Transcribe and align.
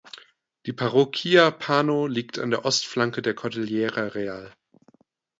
Die 0.65 0.73
Parroquia 0.73 1.51
Pano 1.51 2.07
liegt 2.07 2.39
an 2.39 2.49
der 2.49 2.65
Ostflanke 2.65 3.21
der 3.21 3.35
Cordillera 3.35 4.07
Real. 4.07 4.51